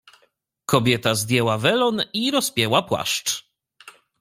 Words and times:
"Kobieta 0.65 1.15
zdjęła 1.15 1.57
welon 1.57 2.01
i 2.13 2.31
rozpięła 2.31 2.81
płaszcz." 2.83 3.51